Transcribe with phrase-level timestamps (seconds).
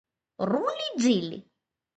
[0.51, 1.43] რული-ძილი